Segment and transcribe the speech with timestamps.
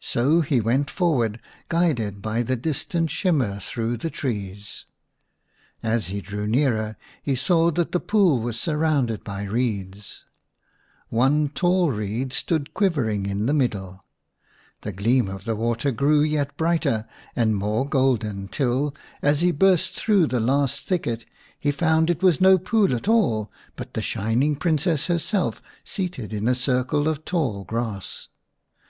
[0.00, 1.38] /So he went forward,
[1.68, 4.86] /guided by the distant shimmer through the trees.
[5.82, 9.20] As he drew nearer he saw that the pool was 40 iv The Shining Princess
[9.20, 14.02] surrounded by reeds^/One tall reed stood quivering in the middle.
[14.80, 17.06] The gleam of the water grew yet brighter
[17.36, 21.26] and more golden, till, as he burst through the last thicket,
[21.60, 26.48] he found it was no pool at all, but the Shining Princess/ herself seated in
[26.48, 28.28] a circle of tall grass.